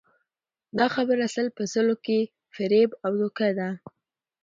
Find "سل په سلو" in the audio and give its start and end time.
1.35-1.95